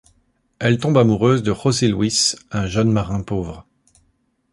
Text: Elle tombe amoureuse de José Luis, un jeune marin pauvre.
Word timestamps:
Elle 0.57 0.79
tombe 0.79 0.97
amoureuse 0.97 1.43
de 1.43 1.53
José 1.53 1.87
Luis, 1.87 2.33
un 2.49 2.65
jeune 2.65 2.91
marin 2.91 3.21
pauvre. 3.21 3.67